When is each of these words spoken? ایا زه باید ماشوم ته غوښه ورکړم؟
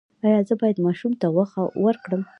ایا 0.25 0.39
زه 0.47 0.53
باید 0.61 0.77
ماشوم 0.85 1.13
ته 1.19 1.25
غوښه 1.35 1.63
ورکړم؟ 1.85 2.21